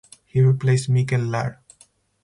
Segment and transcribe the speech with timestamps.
[0.25, 1.57] He replaced Mihkel Laar.